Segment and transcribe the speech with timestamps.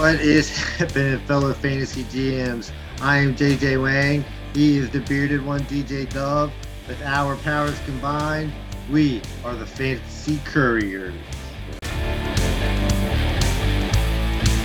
[0.00, 2.72] What is happening, fellow fantasy GMs?
[3.02, 4.24] I am JJ Wang.
[4.54, 6.50] He is the bearded one, DJ Dove.
[6.88, 8.50] With our powers combined,
[8.90, 11.12] we are the Fantasy Couriers.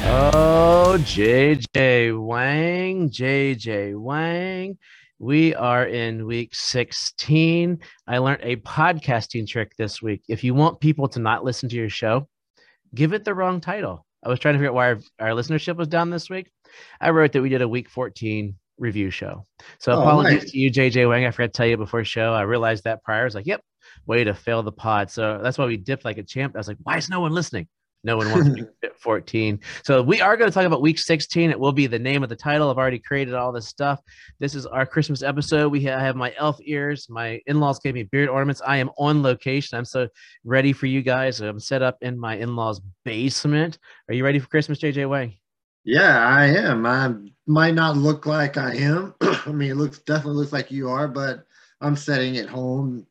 [0.05, 4.77] Oh, JJ Wang, JJ Wang.
[5.19, 7.77] We are in week 16.
[8.07, 10.23] I learned a podcasting trick this week.
[10.29, 12.29] If you want people to not listen to your show,
[12.93, 14.04] give it the wrong title.
[14.25, 16.49] I was trying to figure out why our, our listenership was down this week.
[16.99, 19.45] I wrote that we did a week 14 review show.
[19.79, 20.51] So Oh, apologies nice.
[20.51, 21.25] to you, JJ Wang.
[21.25, 22.33] I forgot to tell you before show.
[22.33, 23.21] I realized that prior.
[23.21, 23.61] I was like, yep,
[24.07, 25.09] way to fail the pod.
[25.11, 26.55] So that's why we dipped like a champ.
[26.55, 27.67] I was like, why is no one listening?
[28.05, 29.59] No one wants to week 14.
[29.83, 31.49] So we are going to talk about week 16.
[31.49, 32.69] It will be the name of the title.
[32.69, 33.99] I've already created all this stuff.
[34.39, 35.71] This is our Christmas episode.
[35.71, 37.07] We have my elf ears.
[37.09, 38.61] My in-laws gave me beard ornaments.
[38.65, 39.75] I am on location.
[39.75, 40.07] I'm so
[40.43, 41.41] ready for you guys.
[41.41, 43.79] I'm set up in my in-laws basement.
[44.07, 45.33] Are you ready for Christmas, JJ Wang?
[45.83, 46.85] Yeah, I am.
[46.85, 47.11] I
[47.47, 49.15] might not look like I am.
[49.21, 51.43] I mean, it looks definitely looks like you are, but
[51.81, 53.07] I'm setting at home,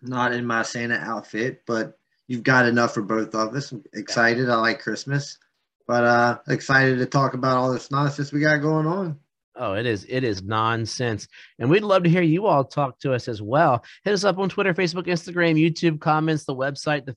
[0.00, 3.72] not in my Santa outfit, but you've got enough for both of us.
[3.72, 4.48] I'm excited.
[4.48, 5.38] I like Christmas,
[5.86, 9.18] but uh excited to talk about all this nonsense we got going on.
[9.56, 10.04] Oh, it is.
[10.08, 11.28] It is nonsense.
[11.60, 13.84] And we'd love to hear you all talk to us as well.
[14.02, 17.14] Hit us up on Twitter, Facebook, Instagram, YouTube, comments, the website, the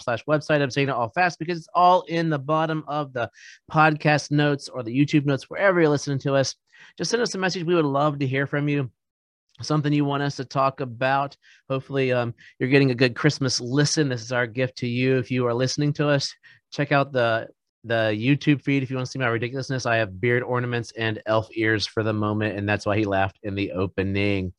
[0.00, 0.62] slash website.
[0.62, 3.30] I'm saying it all fast because it's all in the bottom of the
[3.70, 6.54] podcast notes or the YouTube notes, wherever you're listening to us.
[6.96, 7.64] Just send us a message.
[7.64, 8.90] We would love to hear from you.
[9.60, 11.36] Something you want us to talk about.
[11.68, 14.08] Hopefully, um, you're getting a good Christmas listen.
[14.08, 15.18] This is our gift to you.
[15.18, 16.32] If you are listening to us,
[16.70, 17.48] check out the
[17.84, 19.86] the YouTube feed if you want to see my ridiculousness.
[19.86, 23.38] I have beard ornaments and elf ears for the moment, and that's why he laughed
[23.42, 24.52] in the opening.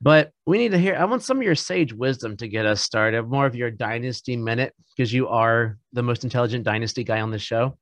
[0.00, 0.94] But we need to hear.
[0.96, 3.22] I want some of your sage wisdom to get us started.
[3.28, 7.38] More of your dynasty minute because you are the most intelligent dynasty guy on the
[7.38, 7.78] show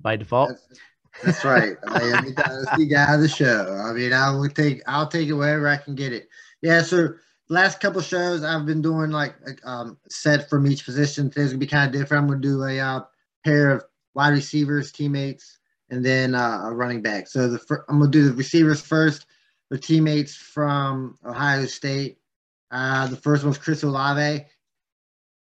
[0.00, 0.50] by default.
[0.50, 0.80] That's,
[1.24, 1.76] that's right.
[1.86, 3.72] I am the guy of the show.
[3.86, 6.28] I mean, I will take I'll take it wherever I can get it.
[6.62, 7.14] Yeah, so
[7.48, 9.34] last couple shows I've been doing like
[9.64, 11.30] um set from each position.
[11.30, 12.22] Today's gonna be kind of different.
[12.22, 13.00] I'm gonna do a uh,
[13.44, 13.84] pair of
[14.14, 15.58] wide receivers, teammates,
[15.90, 17.28] and then uh, a running back.
[17.28, 19.26] So the I'm gonna do the receivers first.
[19.70, 22.18] The teammates from Ohio State.
[22.70, 24.44] Uh, the first one's Chris Olave.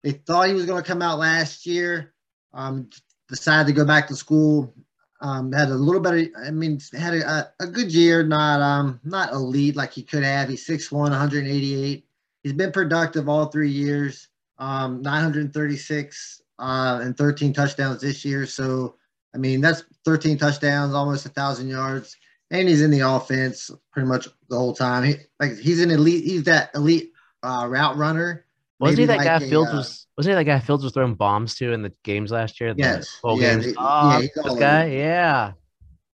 [0.02, 2.14] They thought he was going to come out last year.
[2.54, 2.88] Um,
[3.28, 4.74] decided to go back to school.
[5.20, 6.26] Um, had a little better.
[6.46, 8.22] I mean, had a, a, good year.
[8.22, 10.48] Not um, not elite like he could have.
[10.48, 12.06] He's 6'1", 188.
[12.44, 14.28] He's been productive all three years.
[14.58, 18.46] Um, 936 uh, and 13 touchdowns this year.
[18.46, 18.96] So,
[19.34, 22.16] I mean, that's 13 touchdowns, almost a thousand yards,
[22.50, 25.04] and he's in the offense pretty much the whole time.
[25.04, 26.24] He, like he's an elite.
[26.24, 27.12] He's that elite
[27.42, 28.46] uh, route runner.
[28.80, 30.06] Wasn't he that guy a, Fields uh, was?
[30.16, 32.74] Wasn't he that guy Fields was throwing bombs to in the games last year?
[32.74, 33.18] The Yes.
[33.22, 33.64] bowl Yeah, games.
[33.66, 34.86] he- oh, yeah, this guy.
[34.86, 35.52] Yeah.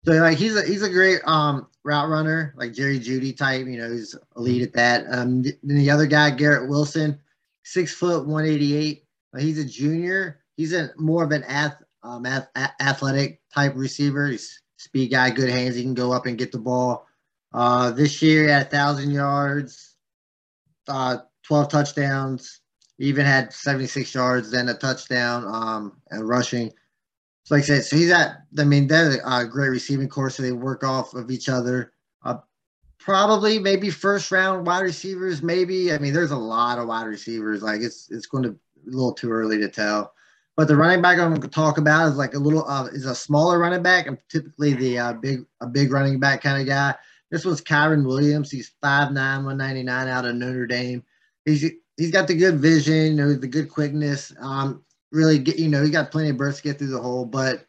[0.05, 3.67] So like he's a he's a great um route runner, like Jerry Jeudy type.
[3.67, 5.05] You know, he's elite at that.
[5.11, 7.19] Um, th- then the other guy, Garrett Wilson,
[7.63, 9.05] six foot one eighty eight.
[9.37, 10.39] he's a junior.
[10.57, 12.49] He's a more of an ath, um, ath,
[12.79, 14.27] athletic type receiver.
[14.27, 15.75] He's speed guy, good hands.
[15.75, 17.07] He can go up and get the ball.
[17.53, 19.95] Uh, this year at a thousand yards,
[20.87, 22.61] uh, twelve touchdowns.
[22.97, 26.71] He even had seventy six yards, then a touchdown, um, and rushing.
[27.43, 28.43] So like I said, so he's at.
[28.57, 31.93] I mean, they're a great receiving course, so they work off of each other.
[32.23, 32.37] Uh,
[32.99, 35.41] probably, maybe first round wide receivers.
[35.41, 35.91] Maybe.
[35.91, 37.61] I mean, there's a lot of wide receivers.
[37.61, 40.13] Like it's it's going to a little too early to tell.
[40.55, 43.05] But the running back I'm going to talk about is like a little uh, is
[43.05, 44.07] a smaller running back.
[44.07, 46.95] I'm typically the uh, big a big running back kind of guy.
[47.31, 48.51] This one's Kyren Williams.
[48.51, 51.03] He's 5'9", 199 out of Notre Dame.
[51.45, 54.33] He's he's got the good vision, you know, the good quickness.
[54.39, 57.25] Um, really get you know he got plenty of bursts to get through the hole
[57.25, 57.65] but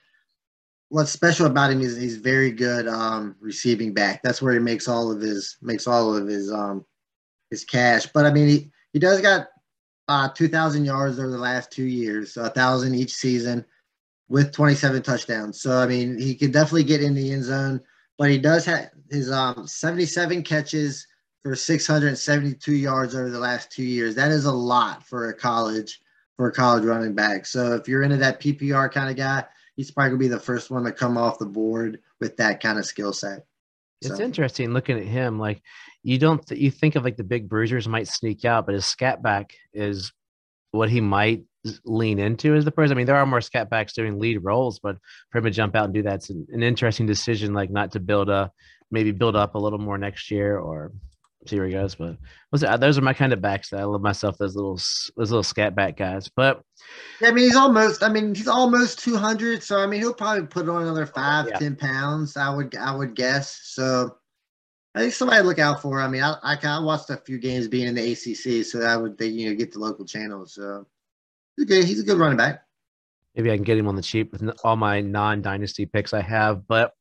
[0.89, 4.89] what's special about him is he's very good um receiving back that's where he makes
[4.89, 6.85] all of his makes all of his um
[7.51, 9.49] his cash but i mean he he does got
[10.09, 13.65] uh 2000 yards over the last two years so a thousand each season
[14.29, 17.81] with 27 touchdowns so i mean he could definitely get in the end zone
[18.19, 21.07] but he does have his um 77 catches
[21.43, 26.01] for 672 yards over the last two years that is a lot for a college
[26.37, 27.47] for a college running back.
[27.47, 29.45] So if you're into that PPR kind of guy,
[29.77, 32.79] he's probably gonna be the first one to come off the board with that kind
[32.79, 33.47] of skill set.
[34.01, 35.39] It's So, interesting looking at him.
[35.39, 35.63] Like
[36.03, 38.87] you don't th- you think of like the big bruisers might sneak out, but his
[38.87, 40.13] scat back is
[40.73, 41.45] what he might
[41.85, 42.97] lean into as the person.
[42.97, 44.97] I mean, there are more scat backs doing lead roles, but
[45.31, 47.55] for him to jump out and do that's an, an interesting decision.
[47.55, 48.51] Like not to build a
[48.91, 50.93] maybe build up a little more next year or
[51.47, 51.95] see where he goes.
[51.95, 52.17] But
[52.81, 53.71] those are my kind of backs.
[53.71, 56.29] That I love myself those little those little scat back guys.
[56.35, 56.63] But
[57.21, 58.03] yeah, I mean, he's almost.
[58.03, 59.63] I mean, he's almost two hundred.
[59.63, 61.59] So I mean, he'll probably put on another oh, five, Yeah.
[61.59, 62.37] ten pounds.
[62.37, 63.61] I would, I would guess.
[63.65, 64.17] So
[64.95, 66.01] I think somebody to look out for.
[66.01, 69.17] I mean, I, I watched a few games being in the ACC, so I would,
[69.17, 70.55] they, you know, get the local channels.
[70.55, 70.87] So
[71.57, 72.63] he's a good, he's a good running back.
[73.35, 76.69] maybe I can get him on the cheap with all my non-dynasty picks I have.
[76.69, 76.93] But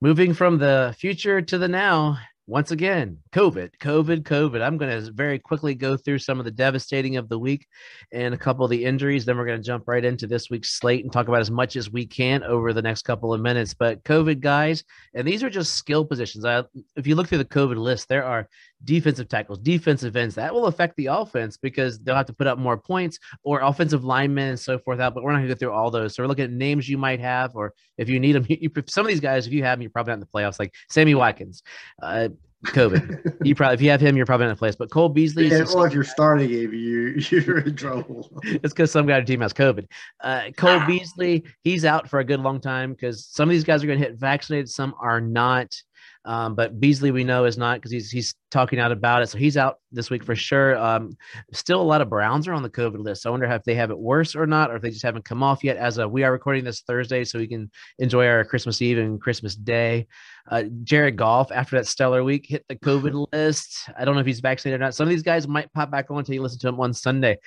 [0.00, 2.16] moving from the future to the now,
[2.48, 4.62] once again, COVID, COVID, COVID.
[4.62, 7.66] I'm going to very quickly go through some of the devastating of the week
[8.10, 9.26] and a couple of the injuries.
[9.26, 11.76] Then we're going to jump right into this week's slate and talk about as much
[11.76, 13.74] as we can over the next couple of minutes.
[13.74, 14.82] But COVID guys,
[15.14, 16.46] and these are just skill positions.
[16.46, 16.64] I,
[16.96, 18.48] if you look through the COVID list, there are
[18.84, 22.58] defensive tackles, defensive ends that will affect the offense because they'll have to put up
[22.58, 25.14] more points or offensive linemen and so forth out.
[25.14, 26.14] But we're not going to go through all those.
[26.14, 29.04] So we're looking at names you might have, or if you need them, you, some
[29.04, 31.14] of these guys, if you have them, you're probably not in the playoffs, like Sammy
[31.14, 31.62] Watkins.
[32.02, 32.28] Uh,
[32.66, 33.46] COVID.
[33.46, 34.74] you probably if you have him, you're probably not in the place.
[34.74, 38.28] But Cole Beasley, Yeah, is- or if you're starting game, you you're in trouble.
[38.42, 39.86] it's because some guy on team has COVID.
[40.20, 43.82] Uh, Cole Beasley, he's out for a good long time because some of these guys
[43.82, 45.74] are going to hit vaccinated, some are not.
[46.24, 49.38] Um, but Beasley, we know, is not because he's he's talking out about it, so
[49.38, 50.76] he's out this week for sure.
[50.76, 51.16] Um,
[51.52, 53.22] still, a lot of Browns are on the COVID list.
[53.22, 55.24] So I wonder if they have it worse or not, or if they just haven't
[55.24, 55.76] come off yet.
[55.76, 59.20] As a, we are recording this Thursday, so we can enjoy our Christmas Eve and
[59.20, 60.06] Christmas Day.
[60.50, 63.88] Uh, Jared Goff, after that stellar week, hit the COVID list.
[63.98, 64.94] I don't know if he's vaccinated or not.
[64.94, 67.38] Some of these guys might pop back on until you listen to him on Sunday.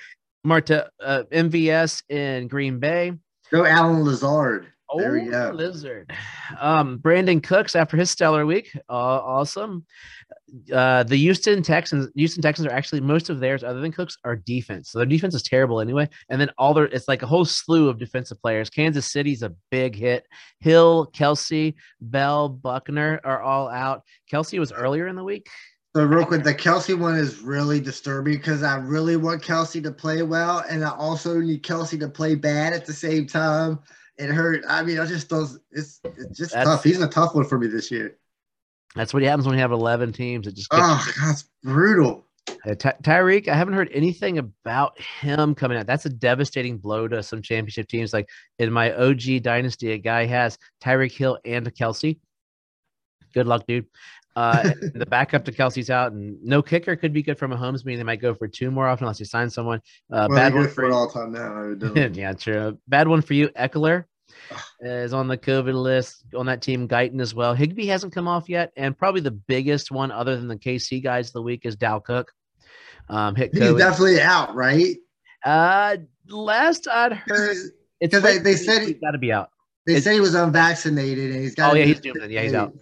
[0.44, 3.12] Marta, uh, MVS in Green Bay.
[3.52, 4.72] Go Allen Lazard.
[4.92, 5.50] Oh.
[5.54, 6.12] Lizard.
[6.60, 8.70] Um, Brandin Cooks after his stellar week.
[8.88, 9.86] Uh, awesome.
[10.72, 14.36] Uh, the Houston Texans, Houston Texans are actually most of theirs, other than Cooks, are
[14.36, 14.90] defense.
[14.90, 16.08] So their defense is terrible anyway.
[16.28, 18.68] And then all their, it's like a whole slew of defensive players.
[18.68, 20.26] Kansas City's a big hit.
[20.60, 24.02] Hill, Kelce, Bell, Buckner are all out.
[24.30, 25.48] Kelce was earlier in the week.
[25.94, 29.92] So real quick, the Kelce one is really disturbing because I really want Kelce to
[29.92, 33.78] play well, and I also need Kelce to play bad at the same time.
[34.18, 34.64] It hurt.
[34.68, 35.58] I mean, I just those.
[35.70, 36.84] It's it's just That's- tough.
[36.84, 38.16] He's a tough one for me this year.
[38.94, 40.46] That's what happens when you have 11 teams.
[40.46, 42.26] It just gets Oh, God, it's brutal.
[42.66, 45.86] Uh, Ty- Tyreek, I haven't heard anything about him coming out.
[45.86, 48.12] That's a devastating blow to some championship teams.
[48.12, 48.28] Like
[48.58, 52.18] in my OG dynasty, a guy has Tyreek Hill and Kelce.
[53.32, 53.86] Good luck, dude.
[54.34, 57.84] Uh, the backup to Kelce's out, and no kicker could be good for Mahomes.
[57.84, 59.80] Meaning they might go for two more often unless you sign someone.
[60.10, 61.74] Uh, well, bad one for all time now.
[62.12, 62.78] yeah, true.
[62.88, 63.48] Bad one for you.
[63.50, 64.04] Ekeler
[64.80, 66.88] is on the COVID list on that team.
[66.88, 67.54] Guyton as well.
[67.54, 71.28] Higbee hasn't come off yet, and probably the biggest one, other than the KC guys
[71.28, 72.32] of the week, is Dow Cook.
[73.08, 73.78] Um, hit He's COVID.
[73.78, 74.96] definitely out, right?
[75.44, 75.96] Uh,
[76.28, 77.56] last I'd heard,
[78.00, 79.50] it's they- they said he- he's got to be out.
[79.86, 81.72] They It's- say he was unvaccinated, and he's got.
[81.72, 82.30] Oh yeah, he's doing it.
[82.30, 82.72] Yeah, he's out.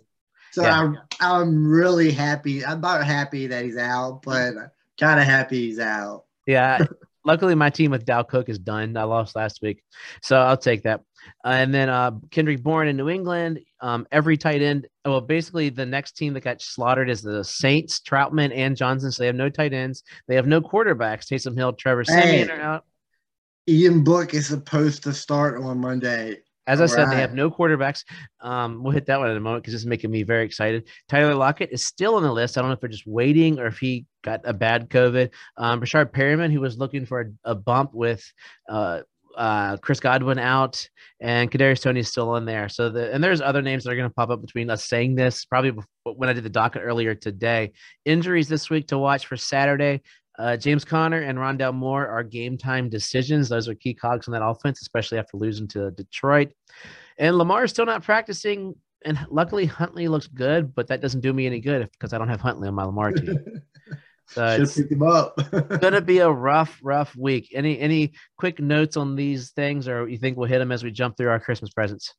[0.53, 0.79] So Yeah.
[0.79, 2.65] I'm I'm really happy.
[2.65, 4.55] I'm not happy that he's out, but
[4.99, 6.25] kind of happy he's out.
[6.47, 6.85] Yeah.
[7.25, 8.97] Luckily, my team with Dow Cook is done.
[8.97, 9.83] I lost last week,
[10.23, 11.01] so I'll take that.
[11.45, 13.61] Uh, and then uh, Kendrick Bourne in New England.
[13.83, 14.87] Um, every tight end.
[15.05, 19.13] Well, basically, the next team that got slaughtered is the Saints, Trautman, and Johnson.
[19.13, 20.03] So they have no tight ends.
[20.29, 21.27] They have no quarterbacks.
[21.27, 22.85] Taysom Hill, Trevor Siemian are out.
[23.69, 26.39] Ian Book is supposed to start on Monday.
[26.71, 28.05] As I said, they have no quarterbacks.
[28.41, 30.89] Um, we'll hit that one in a moment because it's making me very excited.
[31.09, 32.57] Tyler Lockett is still on the list.
[32.57, 35.31] I don't know if they're just waiting or if he got a bad COVID.
[35.57, 38.25] Um, Rashard Perriman, who was looking for a, a bump with
[38.69, 39.01] uh,
[39.37, 40.89] uh, Chris Godwin out,
[41.21, 42.69] and Kadarius Toney is still on there.
[42.69, 45.15] So the and there's other names that are going to pop up between us saying
[45.15, 47.73] this probably before, when I did the docket earlier today.
[48.05, 50.03] Injuries this week to watch for Saturday.
[50.41, 53.51] Uh, James Conner and Rondale Moore are game time decisions.
[53.51, 56.53] Those are key cogs in that offense, especially after losing to Detroit.
[57.19, 58.75] And Lamar is still not practicing.
[59.05, 62.29] And luckily, Huntley looks good, but that doesn't do me any good because I don't
[62.29, 63.39] have Huntley on my Lamar team.
[64.33, 65.37] So Should it's pick him up.
[65.81, 67.51] gonna be a rough, rough week.
[67.53, 70.93] Any any quick notes on these things, or you think we'll hit them as we
[70.93, 72.15] jump through our Christmas presents?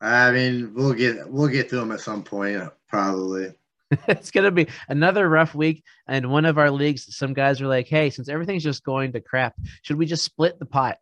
[0.00, 3.52] I mean, we'll get we'll get to them at some point, probably.
[4.08, 5.84] it's gonna be another rough week.
[6.08, 9.20] And one of our leagues, some guys are like, "Hey, since everything's just going to
[9.20, 10.98] crap, should we just split the pot?"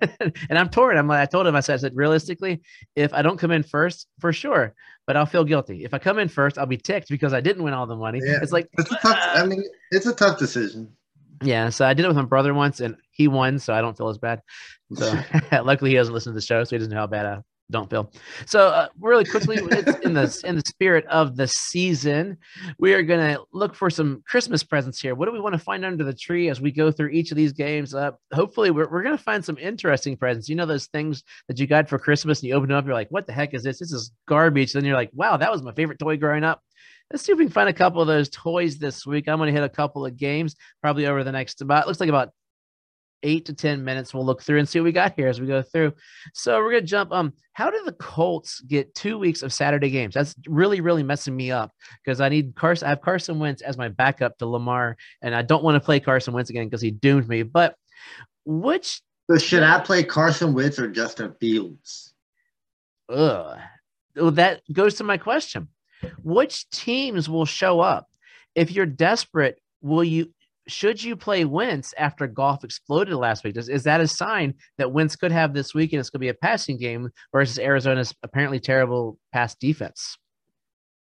[0.20, 0.96] and I'm torn.
[0.96, 2.62] I'm like, I told him, I said, I said, realistically,
[2.94, 4.74] if I don't come in first, for sure,
[5.06, 5.84] but I'll feel guilty.
[5.84, 8.20] If I come in first, I'll be ticked because I didn't win all the money.
[8.22, 8.38] Yeah.
[8.42, 9.18] It's like, It's a tough.
[9.20, 10.92] I mean, it's a tough decision.
[11.42, 11.68] yeah.
[11.70, 14.08] So I did it with my brother once, and he won, so I don't feel
[14.08, 14.40] as bad.
[14.94, 15.18] So
[15.52, 17.38] luckily, he doesn't listen to the show, so he doesn't know how bad I
[17.70, 18.12] don't feel.
[18.46, 22.36] So uh, really quickly, in the in the spirit of the season,
[22.78, 25.14] we are gonna look for some Christmas presents here.
[25.14, 27.36] What do we want to find under the tree as we go through each of
[27.36, 27.94] these games?
[27.94, 30.48] Uh, hopefully, we're we're gonna find some interesting presents.
[30.48, 32.94] You know those things that you got for Christmas, and you open it up, you're
[32.94, 33.78] like, "What the heck is this?
[33.78, 36.62] This is garbage." Then you're like, "Wow, that was my favorite toy growing up."
[37.10, 39.28] Let's see if we can find a couple of those toys this week.
[39.28, 42.08] I'm going to hit a couple of games probably over the next about looks like
[42.08, 42.30] about
[43.24, 44.14] eight to ten minutes.
[44.14, 45.94] We'll look through and see what we got here as we go through.
[46.32, 47.10] So we're gonna jump.
[47.10, 50.14] Um, how did the Colts get two weeks of Saturday games?
[50.14, 51.72] That's really, really messing me up
[52.04, 52.86] because I need Carson.
[52.86, 55.98] I have Carson Wentz as my backup to Lamar, and I don't want to play
[55.98, 57.42] Carson Wentz again because he doomed me.
[57.42, 57.74] But
[58.44, 59.00] which
[59.30, 62.12] So should I play Carson Wentz or Justin Fields?
[63.08, 63.58] ugh,
[64.16, 65.68] well, that goes to my question.
[66.22, 68.08] Which teams will show up?
[68.54, 70.32] If you're desperate, will you
[70.66, 73.56] should you play Wentz after Goff exploded last week?
[73.56, 76.24] Is, is that a sign that Wentz could have this week and it's going to
[76.24, 80.16] be a passing game versus Arizona's apparently terrible pass defense?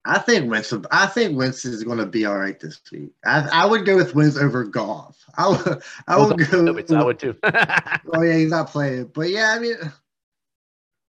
[0.07, 0.73] I think Wentz.
[0.91, 3.13] I think Wentz is going to be all right this week.
[3.25, 5.17] I, I would go with Wentz over Goff.
[5.39, 5.83] I would.
[6.07, 6.67] I would go.
[6.99, 7.35] I would too.
[7.45, 9.11] oh yeah, he's not playing.
[9.15, 9.77] But yeah, I mean,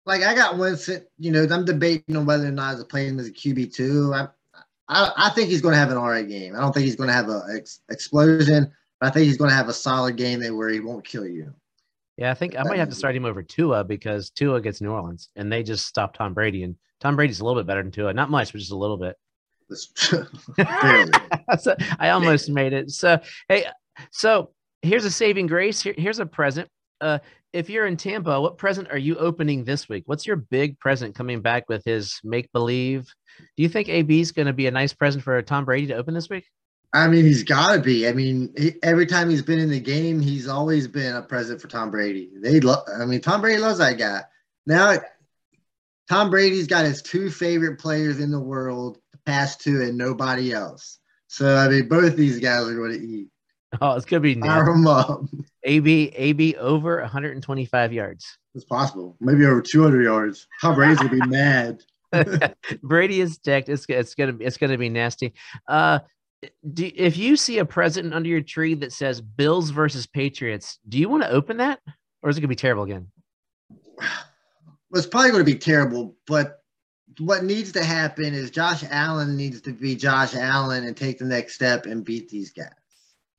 [0.06, 0.89] like I got Wentz.
[1.18, 4.13] You know, I'm debating on whether or not to play him as a QB two.
[4.13, 4.30] I,
[4.88, 6.56] I, I think he's going to have an all right game.
[6.56, 9.50] I don't think he's going to have an ex- explosion, but I think he's going
[9.50, 11.54] to have a solid game where he won't kill you.
[12.18, 14.92] Yeah, I think I might have to start him over Tua because Tua gets New
[14.92, 16.63] Orleans and they just stopped Tom Brady.
[16.63, 18.13] And Tom Brady's a little bit better than Tua.
[18.13, 19.18] Not much, but just a little bit.
[21.60, 22.92] so I almost made it.
[22.92, 23.65] So, hey,
[24.12, 24.51] so
[24.82, 25.82] here's a saving grace.
[25.82, 26.70] Here, here's a present.
[27.01, 27.20] Uh,
[27.56, 30.04] if you're in Tampa, what present are you opening this week?
[30.08, 33.14] What's your big present coming back with his make believe?
[33.56, 35.96] Do you think AB is going to be a nice present for Tom Brady to
[35.96, 36.46] open this week?
[36.94, 38.08] I mean, he's got to be.
[38.10, 41.62] I mean, he, every time he's been in the game, he's always been a present
[41.62, 42.30] for Tom Brady.
[42.36, 42.84] They love.
[42.94, 44.22] I mean, Tom Brady loves that guy.
[44.66, 44.98] Now,
[46.10, 50.52] Tom Brady's got his two favorite players in the world to pass to, and nobody
[50.52, 51.00] else.
[51.28, 53.28] So I mean, both these guys are going to eat.
[53.82, 55.22] Oh, it's gonna be fire them up.
[55.63, 58.38] AB AB over 125 yards.
[58.53, 59.15] It's possible.
[59.20, 60.48] Maybe over 200 yards.
[60.62, 61.84] Tom Brady's gonna be mad.
[62.84, 63.70] Brady is decked.
[63.70, 65.34] It's it's gonna it's gonna be nasty.
[65.67, 66.00] Uh,
[66.74, 70.98] do, if you see a present under your tree that says Bills versus Patriots, do
[70.98, 71.79] you want to open that,
[72.22, 73.08] or is it gonna be terrible again?
[73.98, 76.62] Well, it's probably going to be terrible, but
[77.20, 81.25] what needs to happen is Josh Allen needs to be Josh Allen and take the
[81.25, 82.70] next step and beat these guys.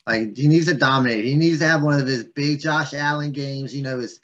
[0.06, 1.24] Like he needs to dominate.
[1.24, 4.20] He needs to have one of his big Josh Allen games, you know, his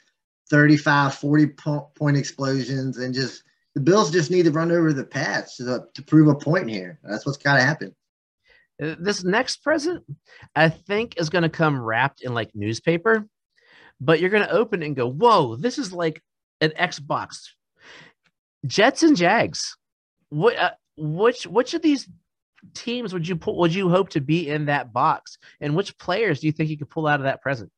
[0.49, 1.47] 35, 40
[1.95, 3.43] point explosions and just
[3.75, 6.99] the Bills just need to run over the Pats to, to prove a point here.
[7.03, 7.95] That's what's got to happen.
[8.81, 10.03] Uh, this next present,
[10.55, 13.27] I think, is going to come wrapped in like newspaper,
[13.99, 16.21] but you're going to open it and go, "Whoa, this is like
[16.59, 17.49] an Xbox."
[18.65, 19.77] Jets and Jags.
[20.29, 20.57] What?
[20.57, 21.45] Uh, which?
[21.45, 22.07] Which of these
[22.73, 23.57] teams would you pull?
[23.59, 25.37] Would you hope to be in that box?
[25.61, 27.71] And which players do you think you could pull out of that present?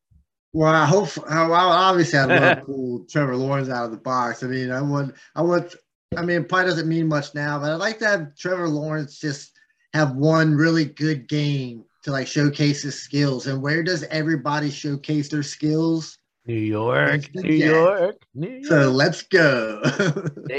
[0.52, 1.16] Well, I hope.
[1.16, 4.42] Well, obviously, I'd love to pull Trevor Lawrence out of the box.
[4.42, 5.14] I mean, I want.
[5.34, 5.74] I want
[6.16, 9.18] I mean, it probably doesn't mean much now, but I'd like to have Trevor Lawrence
[9.18, 9.52] just
[9.92, 13.46] have one really good game to like showcase his skills.
[13.46, 16.18] And where does everybody showcase their skills?
[16.46, 18.64] New York, New York, New York.
[18.66, 19.80] So let's go.
[19.82, 20.54] the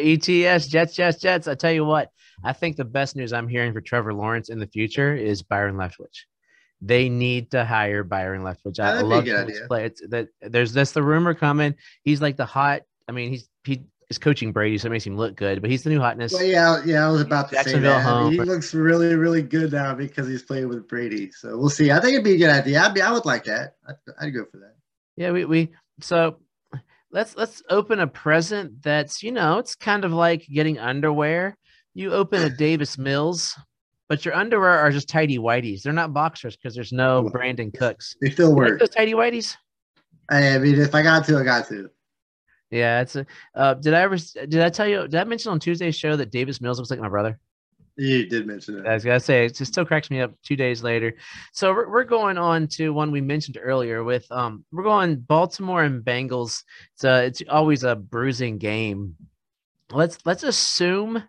[0.45, 1.47] ETS, Jets, Jets, Jets.
[1.47, 2.09] I tell you what,
[2.43, 5.75] I think the best news I'm hearing for Trevor Lawrence in the future is Byron
[5.75, 6.25] Leftwich.
[6.81, 8.79] They need to hire Byron Leftwich.
[8.79, 9.85] I love his play.
[9.85, 11.75] It's that there's that's the rumor coming.
[12.03, 12.81] He's like the hot.
[13.07, 15.61] I mean, he's he is coaching Brady, so it makes him look good.
[15.61, 16.33] But he's the new hotness.
[16.33, 18.05] Well, yeah, yeah, I was about to say that.
[18.05, 21.31] I mean, he looks really, really good now because he's playing with Brady.
[21.31, 21.91] So we'll see.
[21.91, 22.81] I think it'd be a good idea.
[22.81, 23.75] I'd be, I would like that.
[23.87, 24.76] I'd, I'd go for that.
[25.17, 25.69] Yeah, we we
[25.99, 26.37] so
[27.11, 31.57] let's let's open a present that's you know it's kind of like getting underwear.
[31.93, 33.57] You open a Davis Mills,
[34.07, 35.81] but your underwear are just tidy whiteys.
[35.81, 38.15] They're not boxers because there's no Brandin Cooks.
[38.21, 38.69] They still work.
[38.69, 39.55] Like those tidy whiteys.
[40.29, 41.89] I mean, if I got to, I got to.
[42.69, 43.25] Yeah, it's a.
[43.55, 44.17] Uh, did I ever?
[44.17, 45.07] Did I tell you?
[45.07, 47.39] Did I mention on Tuesday's show that Davis Mills looks like my brother?
[47.97, 48.85] You did mention it.
[48.85, 51.13] I was gonna say it still cracks me up two days later.
[51.51, 55.83] So we're, we're going on to one we mentioned earlier with um we're going Baltimore
[55.83, 56.63] and Bengals.
[56.93, 59.15] It's a, it's always a bruising game.
[59.91, 61.23] Let's let's assume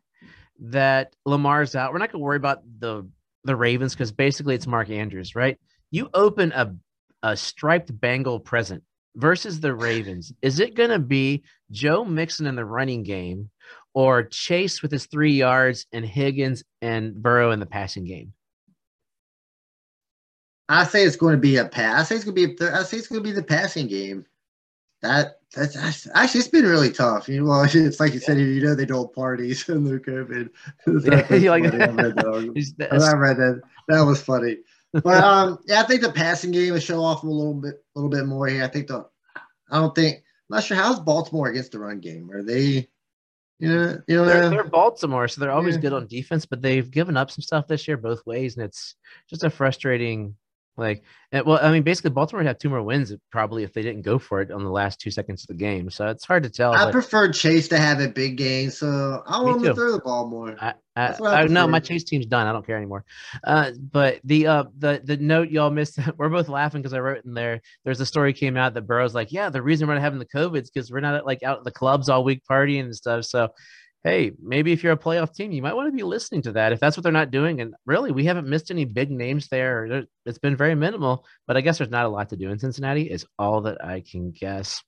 [0.61, 1.93] that Lamar's out.
[1.93, 3.09] We're not gonna worry about the
[3.45, 5.59] the Ravens because basically it's Mark Andrews, right?
[5.91, 6.75] You open a
[7.23, 8.83] a striped Bengal present
[9.17, 13.51] versus the Ravens, is it to be Joe Mixon in the running game
[13.95, 18.33] or Chase with his three yards and Higgins and Burrow in the passing game?
[20.69, 22.01] I say it's going to be a pass.
[22.01, 22.67] I say it's going to be.
[22.67, 24.27] I say it's going to be the passing game.
[25.01, 25.77] That that's
[26.15, 27.29] actually it's been really tough.
[27.29, 30.51] You know, well, it's like you said, you know, they don't parties in the COVID.
[30.87, 32.89] Yeah, like, I read that.
[32.93, 33.63] I read that.
[33.89, 34.59] That was funny
[34.93, 37.99] but um, yeah, I think the passing game will show off a little bit, a
[37.99, 38.65] little bit more here.
[38.65, 39.07] I think the,
[39.71, 42.31] I don't think, I'm not sure how's Baltimore against the run game.
[42.31, 42.89] Are they?
[43.59, 45.81] You know, you know, they're, they're Baltimore, so they're always yeah.
[45.81, 48.95] good on defense, but they've given up some stuff this year both ways, and it's
[49.29, 50.37] just a frustrating
[50.79, 54.19] like, well, I mean, basically, Baltimore had two more wins probably if they didn't go
[54.19, 55.91] for it on the last two seconds of the game.
[55.91, 56.73] So it's hard to tell.
[56.73, 59.99] I prefer Chase to have a big game, so I want him to throw the
[59.99, 60.57] ball more.
[60.61, 62.47] I, I, I, I no, my Chase team's done.
[62.47, 63.05] I don't care anymore.
[63.45, 67.25] Uh, but the uh the the note y'all missed, we're both laughing because I wrote
[67.25, 67.61] in there.
[67.85, 70.27] There's a story came out that Burrow's like, yeah, the reason we're not having the
[70.27, 73.25] COVID is because we're not like out at the clubs all week partying and stuff.
[73.25, 73.49] So
[74.05, 76.73] hey, maybe if you're a playoff team, you might want to be listening to that
[76.73, 77.61] if that's what they're not doing.
[77.61, 80.05] And really, we haven't missed any big names there.
[80.25, 83.11] It's been very minimal, but I guess there's not a lot to do in Cincinnati,
[83.11, 84.83] is all that I can guess.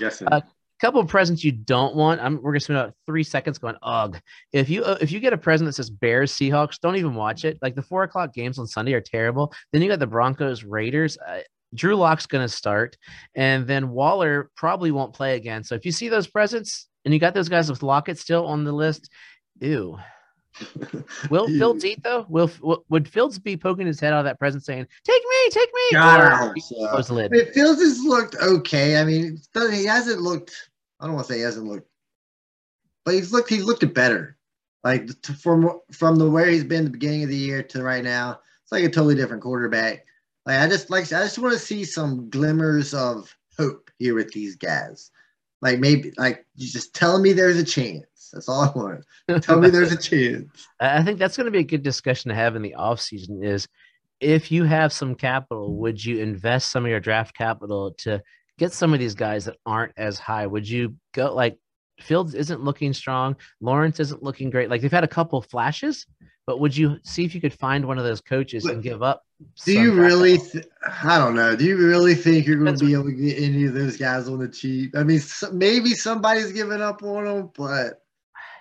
[0.00, 0.22] Yes.
[0.22, 0.42] A
[0.80, 2.20] couple of presents you don't want.
[2.20, 3.76] I'm, we're gonna spend about three seconds going.
[3.82, 4.18] Ugh.
[4.52, 7.44] If you uh, if you get a present that says Bears Seahawks, don't even watch
[7.44, 7.58] it.
[7.62, 9.52] Like the four o'clock games on Sunday are terrible.
[9.72, 11.16] Then you got the Broncos Raiders.
[11.18, 11.40] Uh,
[11.74, 12.96] Drew Lock's going to start,
[13.34, 15.64] and then Waller probably won't play again.
[15.64, 18.64] So if you see those presents, and you got those guys with Lockett still on
[18.64, 19.10] the list.
[19.60, 19.96] Ew.
[21.30, 22.26] Will Fields eat though?
[22.28, 22.50] Will
[22.88, 25.82] would Fields be poking his head out of that present saying, "Take me, take me"?
[25.92, 27.14] God, I hope so.
[27.14, 27.32] lid.
[27.32, 29.00] I mean, Fields has looked okay.
[29.00, 29.38] I mean,
[29.70, 30.70] he hasn't looked.
[30.98, 31.88] I don't want to say he hasn't looked,
[33.04, 33.50] but he's looked.
[33.50, 34.36] He's looked better.
[34.82, 38.40] Like from from the where he's been the beginning of the year to right now,
[38.62, 40.06] it's like a totally different quarterback.
[40.46, 44.32] Like I just like I just want to see some glimmers of hope here with
[44.32, 45.10] these guys.
[45.62, 48.30] Like maybe like you just tell me there's a chance.
[48.32, 49.42] That's all I want.
[49.42, 50.66] Tell me there's a chance.
[50.80, 53.42] I think that's going to be a good discussion to have in the off season.
[53.42, 53.66] Is
[54.20, 58.22] if you have some capital, would you invest some of your draft capital to
[58.58, 60.46] get some of these guys that aren't as high?
[60.46, 61.58] Would you go like
[62.00, 64.70] Fields isn't looking strong, Lawrence isn't looking great.
[64.70, 66.06] Like they've had a couple flashes,
[66.46, 69.02] but would you see if you could find one of those coaches but and give
[69.02, 69.24] up?
[69.64, 70.38] Do you really?
[70.38, 70.66] Th-
[71.04, 71.56] I don't know.
[71.56, 74.28] Do you really think you're going to be able to get any of those guys
[74.28, 74.96] on the cheap?
[74.96, 78.02] I mean, so, maybe somebody's giving up on them, but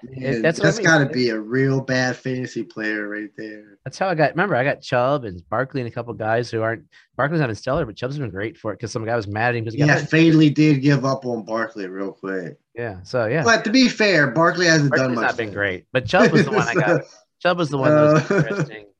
[0.03, 0.85] man, that's, that's I mean.
[0.85, 3.77] got to be a real bad fantasy player right there.
[3.83, 4.31] That's how I got.
[4.31, 6.85] Remember, I got Chubb and Barkley and a couple guys who aren't.
[7.15, 9.49] Barkley's not in stellar, but Chubb's been great for it because some guy was mad
[9.49, 12.57] at him because yeah, Fadley did give up on Barkley real quick.
[12.75, 13.01] Yeah.
[13.03, 13.43] So yeah.
[13.43, 15.23] But to be fair, Barkley hasn't Barkley's done much.
[15.23, 17.01] Not been great, but Chubb was the one I got.
[17.41, 18.85] Chubb was the one that was uh, interesting.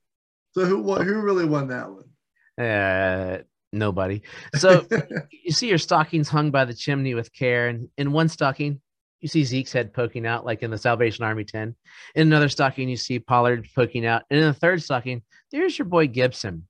[0.52, 2.66] So who who really won that one?
[2.66, 3.42] Uh,
[3.74, 4.22] nobody.
[4.54, 4.86] So
[5.30, 8.80] you see your stockings hung by the chimney with care, and in one stocking
[9.20, 11.74] you see Zeke's head poking out, like in the Salvation Army 10.
[12.14, 14.22] In another stocking, you see Pollard poking out.
[14.30, 16.66] And in the third stocking, there's your boy Gibson.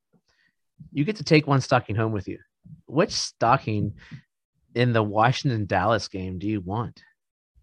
[0.92, 2.38] You get to take one stocking home with you.
[2.86, 3.94] Which stocking
[4.76, 7.02] in the Washington Dallas game do you want?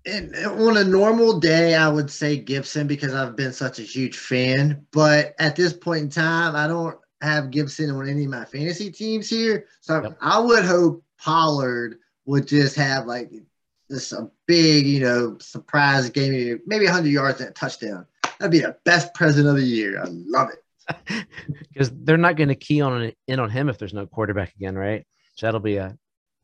[0.06, 4.18] And on a normal day, I would say Gibson because I've been such a huge
[4.18, 4.86] fan.
[4.92, 8.92] But at this point in time, I don't have Gibson on any of my fantasy
[8.92, 9.68] teams here.
[9.80, 10.18] So yep.
[10.20, 13.32] I would hope Pollard would just have like
[13.90, 18.06] this a big, you know, surprise game, maybe 100 yards and a touchdown.
[18.40, 20.02] That'd be the best present of the year.
[20.02, 20.60] I love it.
[21.72, 24.76] Because they're not going to key on in on him if there's no quarterback again,
[24.76, 25.06] right?
[25.36, 25.98] So that'll be a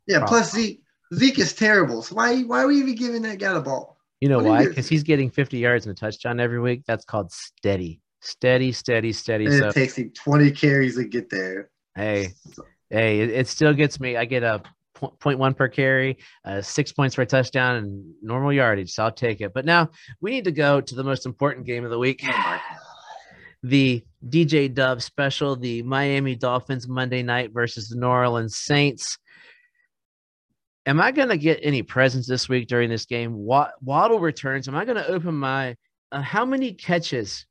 [0.09, 0.25] yeah.
[0.25, 0.81] Plus Zeke,
[1.13, 2.01] Zeke is terrible.
[2.01, 3.97] So why why are we even giving that guy the ball?
[4.19, 4.67] You know what why?
[4.67, 6.83] Because he's getting 50 yards and a touchdown every week.
[6.87, 9.45] That's called steady, steady, steady, steady.
[9.45, 11.69] And so, it takes him 20 carries to get there.
[11.95, 12.33] Hey,
[12.89, 14.17] hey, it, it still gets me.
[14.17, 14.61] I get a
[14.97, 18.91] 0.1 per carry, uh, six points for a touchdown, and normal yardage.
[18.91, 19.53] So I'll take it.
[19.53, 19.89] But now
[20.21, 22.21] we need to go to the most important game of the week.
[22.25, 22.59] Oh
[23.63, 29.17] the DJ Dove special, the Miami Dolphins Monday night versus the New Orleans Saints.
[30.85, 33.33] Am I going to get any presents this week during this game?
[33.35, 34.67] Waddle returns.
[34.67, 35.75] Am I going to open my?
[36.11, 37.45] Uh, how many catches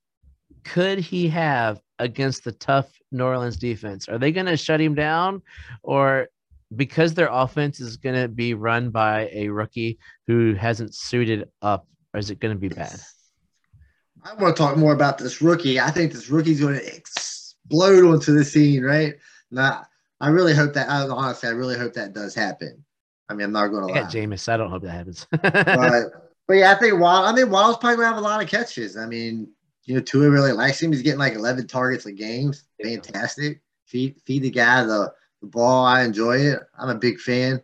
[0.65, 4.09] could he have against the tough New Orleans defense?
[4.09, 5.43] Are they going to shut him down,
[5.83, 6.29] or
[6.75, 11.87] because their offense is going to be run by a rookie who hasn't suited up,
[12.13, 12.99] or is it going to be bad?
[14.25, 15.79] I want to talk more about this rookie.
[15.79, 19.15] I think this rookie's going to explode onto the scene, right?
[19.51, 19.85] Now,
[20.21, 20.89] I really hope that.
[20.89, 22.85] Honestly, I really hope that does happen.
[23.29, 24.07] I mean, I'm not going to lie.
[24.07, 24.49] Jameis.
[24.49, 25.27] I don't hope that happens.
[25.43, 27.27] but, but yeah, I think Wild.
[27.27, 28.97] I think Wild's probably going to have a lot of catches.
[28.97, 29.49] I mean,
[29.85, 30.93] you know, Tua really likes him.
[30.93, 32.53] He's getting like 11 targets a game.
[32.83, 33.61] Fantastic.
[33.87, 35.85] Feed feed the guy the the ball.
[35.85, 36.61] I enjoy it.
[36.79, 37.63] I'm a big fan.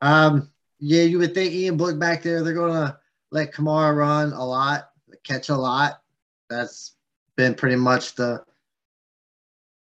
[0.00, 2.98] Um, yeah, you would think Ian Book back there, they're going to
[3.30, 4.90] let Kamara run a lot,
[5.24, 6.00] catch a lot.
[6.48, 6.94] That's
[7.36, 8.42] been pretty much the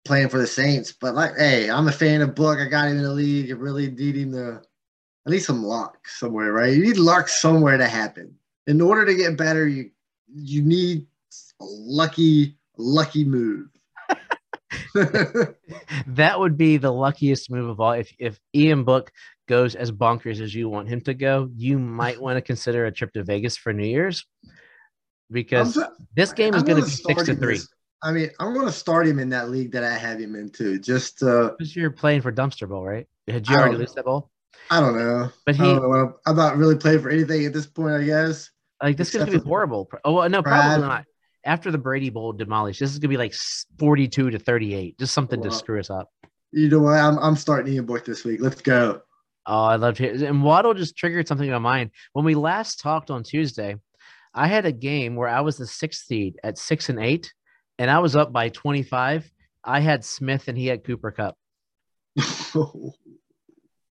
[0.06, 0.92] playing for the Saints.
[0.92, 2.60] But like, hey, I'm a fan of Book.
[2.60, 3.50] I got him in the league.
[3.50, 4.62] You really need him to
[5.26, 6.74] at need some luck somewhere, right?
[6.74, 8.36] You need luck somewhere to happen.
[8.68, 9.92] In order to get better, you
[10.36, 11.08] you need
[11.62, 13.68] a lucky, lucky move.
[16.08, 17.94] that would be the luckiest move of all.
[17.94, 19.12] If if Ian Book
[19.48, 22.92] goes as bonkers as you want him to go, you might want to consider a
[22.92, 24.26] trip to Vegas for New Year's
[25.32, 27.70] because I'm- this game is going to be six to three this-
[28.06, 30.78] I mean, I'm going to start him in that league that I have him into.
[30.78, 33.08] Just, uh, because you're playing for dumpster bowl, right?
[33.28, 34.30] Did you I already lose that bowl?
[34.70, 35.30] I don't know.
[35.46, 36.16] But he know.
[36.26, 38.50] I'm, not really playing for anything at this point, I guess.
[38.82, 39.90] like this is going to be horrible.
[40.04, 40.62] Oh well, no, Brad.
[40.62, 41.06] probably not.
[41.46, 43.34] After the Brady Bowl demolished, this is going to be like
[43.78, 46.10] forty-two to thirty-eight, just something to screw us up.
[46.52, 47.00] You know what?
[47.00, 48.40] I'm, I'm starting Ian Book this week.
[48.40, 49.02] Let's go.
[49.46, 50.26] Oh, I love to hear.
[50.26, 51.92] And Waddle just triggered something in my mind.
[52.14, 53.76] When we last talked on Tuesday,
[54.34, 57.34] I had a game where I was the sixth seed at six and eight,
[57.78, 59.30] and I was up by 25.
[59.64, 61.36] I had Smith and he had Cooper Kupp.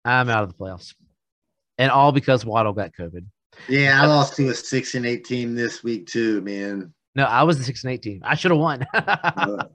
[0.06, 0.94] I'm out of the playoffs.
[1.78, 3.26] And all because Waddle got COVID.
[3.68, 6.94] yeah, I lost to a six and eight team this week too, man.
[7.16, 8.22] No, I was the six and eight team.
[8.24, 8.86] I should have won.
[8.94, 9.66] Uh,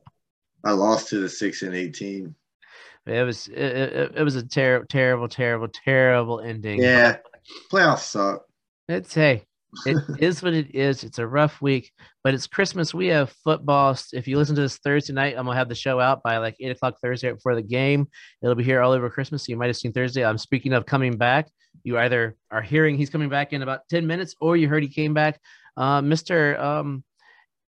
[0.65, 2.35] I lost to the six and eight team.
[3.07, 6.81] it was it, it, it was a terrible, terrible, terrible, terrible ending.
[6.83, 7.19] Yeah,
[7.71, 8.45] playoffs suck.
[8.89, 9.45] It's hey,
[9.85, 11.05] it is what it is.
[11.05, 11.93] It's a rough week,
[12.25, 12.95] but it's Christmas.
[12.95, 13.97] We have football.
[14.13, 16.57] If you listen to this Thursday night, I'm gonna have the show out by like
[16.61, 18.09] eight o'clock Thursday before the game.
[18.43, 19.45] It'll be here all over Christmas.
[19.45, 20.25] So you might have seen Thursday.
[20.25, 21.49] I'm speaking of coming back.
[21.85, 24.89] You either are hearing he's coming back in about 10 minutes, or you heard he
[24.89, 25.41] came back.
[25.77, 26.59] Uh, Mr.
[26.59, 27.05] Um,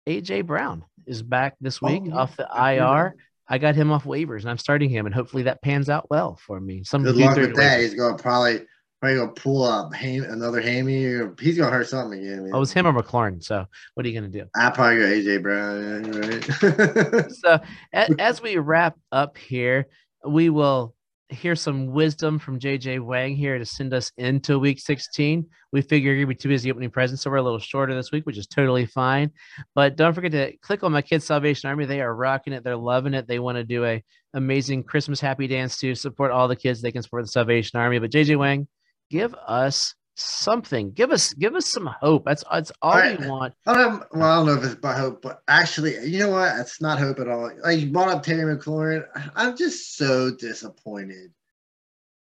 [0.07, 3.15] AJ Brown is back this week Oh, off the IR.
[3.47, 6.39] I got him off waivers and I'm starting him, and hopefully that pans out well
[6.45, 6.83] for me.
[6.83, 7.81] Some Good luck with that.
[7.81, 8.61] He's gonna probably
[9.01, 11.05] probably gonna pull up ham, another hammy.
[11.05, 12.43] Or he's gonna hurt something again.
[12.43, 12.51] Man.
[12.53, 13.43] Oh, it was him or McLaurin.
[13.43, 14.45] So what are you gonna do?
[14.55, 16.11] I probably go AJ Brown.
[16.11, 17.31] Right.
[17.31, 17.59] so
[17.93, 19.87] a- as we wrap up here,
[20.25, 20.93] we will
[21.29, 25.47] hear some wisdom from JJ Wang here to send us into week 16.
[25.71, 28.11] We figure you're gonna be too busy opening presents, so we're a little shorter this
[28.11, 29.31] week, which is totally fine.
[29.73, 31.85] But don't forget to click on my kids Salvation Army.
[31.85, 32.63] They are rocking it.
[32.63, 33.27] They're loving it.
[33.27, 36.81] They want to do a amazing Christmas happy dance to support all the kids.
[36.81, 37.97] They can support the Salvation Army.
[37.97, 38.67] But JJ Wang,
[39.11, 40.91] give us something.
[40.91, 42.23] Give us give us some hope.
[42.25, 43.19] That's that's all right.
[43.19, 43.53] we want.
[43.67, 46.29] I don't know, well, I don't know if it's by hope, but actually, you know
[46.29, 46.57] what?
[46.59, 47.51] It's not hope at all.
[47.63, 49.05] Like you brought up Terry McLaurin.
[49.35, 51.31] I'm just so disappointed.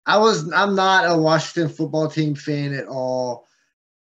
[0.06, 3.46] I was I'm not a Washington football team fan at all.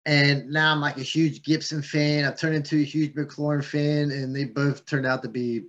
[0.05, 2.25] And now I'm like a huge Gibson fan.
[2.25, 5.63] I've turned into a huge McLaurin fan, and they both turned out to be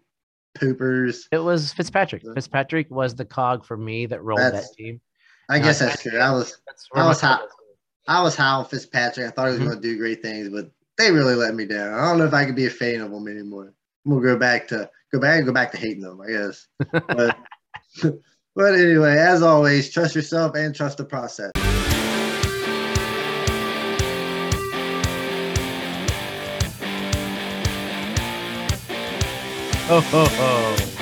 [0.57, 1.27] poopers.
[1.31, 2.23] It was Fitzpatrick.
[2.33, 5.01] Fitzpatrick was the cog for me that rolled That's- that team.
[5.53, 6.17] I guess that's true.
[6.19, 6.57] I was
[6.95, 7.39] I was my hot.
[7.41, 7.77] focus is.
[8.07, 9.27] I was high on Fitzpatrick.
[9.27, 9.65] I thought he was Mhm.
[9.65, 11.93] going to do great things, but they really let me down.
[11.93, 13.73] I don't know if I could be a fan of them anymore.
[14.05, 16.67] I'm gonna go back to go back and go back to hating them, I guess.
[17.07, 17.37] But,
[18.55, 21.51] but anyway, as always, trust yourself and trust the process.
[29.87, 30.92] Ho, ho, ho.